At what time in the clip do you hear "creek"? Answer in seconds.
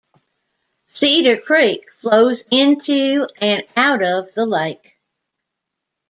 1.39-1.87